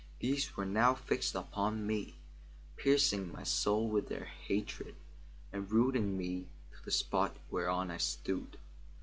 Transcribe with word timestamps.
These 0.17 0.57
were 0.57 0.65
now 0.65 0.95
fixed 0.95 1.35
upon 1.35 1.85
me, 1.85 2.15
piercing 2.75 3.31
my 3.31 3.43
soul 3.43 3.87
with 3.87 4.07
their 4.07 4.25
hatred, 4.25 4.95
and 5.53 5.69
rooting 5.71 6.17
me 6.17 6.47
to 6.71 6.83
the 6.83 6.89
spot 6.89 7.37
whereon 7.51 7.91
I 7.91 7.97
stood. 7.97 8.57